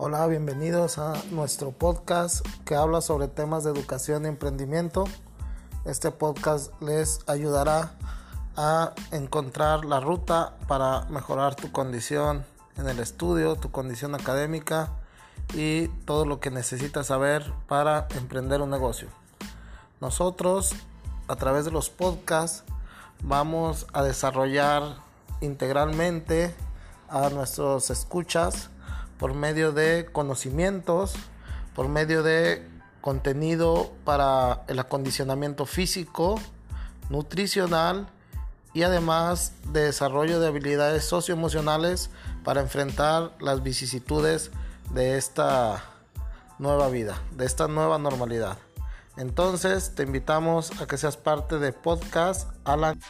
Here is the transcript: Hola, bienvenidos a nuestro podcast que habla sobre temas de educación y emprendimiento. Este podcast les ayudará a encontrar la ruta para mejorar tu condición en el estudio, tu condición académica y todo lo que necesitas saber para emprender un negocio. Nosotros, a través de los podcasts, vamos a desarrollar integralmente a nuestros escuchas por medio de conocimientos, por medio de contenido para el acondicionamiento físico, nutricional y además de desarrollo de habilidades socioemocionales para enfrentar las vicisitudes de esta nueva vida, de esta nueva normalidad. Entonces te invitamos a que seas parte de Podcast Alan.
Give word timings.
Hola, 0.00 0.28
bienvenidos 0.28 0.96
a 0.98 1.14
nuestro 1.32 1.72
podcast 1.72 2.46
que 2.64 2.76
habla 2.76 3.00
sobre 3.00 3.26
temas 3.26 3.64
de 3.64 3.72
educación 3.72 4.24
y 4.24 4.28
emprendimiento. 4.28 5.06
Este 5.84 6.12
podcast 6.12 6.72
les 6.80 7.18
ayudará 7.26 7.94
a 8.56 8.92
encontrar 9.10 9.84
la 9.84 9.98
ruta 9.98 10.56
para 10.68 11.06
mejorar 11.06 11.56
tu 11.56 11.72
condición 11.72 12.44
en 12.76 12.88
el 12.88 13.00
estudio, 13.00 13.56
tu 13.56 13.72
condición 13.72 14.14
académica 14.14 14.92
y 15.52 15.88
todo 16.04 16.26
lo 16.26 16.38
que 16.38 16.52
necesitas 16.52 17.08
saber 17.08 17.52
para 17.66 18.06
emprender 18.14 18.62
un 18.62 18.70
negocio. 18.70 19.08
Nosotros, 20.00 20.76
a 21.26 21.34
través 21.34 21.64
de 21.64 21.72
los 21.72 21.90
podcasts, 21.90 22.62
vamos 23.24 23.88
a 23.92 24.04
desarrollar 24.04 24.98
integralmente 25.40 26.54
a 27.08 27.30
nuestros 27.30 27.90
escuchas 27.90 28.70
por 29.18 29.34
medio 29.34 29.72
de 29.72 30.08
conocimientos, 30.12 31.14
por 31.74 31.88
medio 31.88 32.22
de 32.22 32.66
contenido 33.00 33.92
para 34.04 34.62
el 34.68 34.78
acondicionamiento 34.78 35.66
físico, 35.66 36.40
nutricional 37.10 38.08
y 38.74 38.82
además 38.82 39.52
de 39.72 39.84
desarrollo 39.84 40.40
de 40.40 40.48
habilidades 40.48 41.04
socioemocionales 41.04 42.10
para 42.44 42.60
enfrentar 42.60 43.32
las 43.40 43.62
vicisitudes 43.62 44.50
de 44.90 45.16
esta 45.16 45.84
nueva 46.58 46.88
vida, 46.88 47.20
de 47.32 47.46
esta 47.46 47.68
nueva 47.68 47.98
normalidad. 47.98 48.58
Entonces 49.16 49.94
te 49.94 50.04
invitamos 50.04 50.80
a 50.80 50.86
que 50.86 50.96
seas 50.96 51.16
parte 51.16 51.58
de 51.58 51.72
Podcast 51.72 52.50
Alan. 52.64 53.00